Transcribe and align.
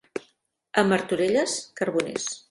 A 0.81 0.83
Martorelles, 0.91 1.53
carboners. 1.81 2.27